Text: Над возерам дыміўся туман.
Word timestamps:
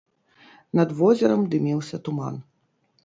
Над 0.79 0.89
возерам 1.01 1.41
дыміўся 1.51 2.03
туман. 2.09 2.45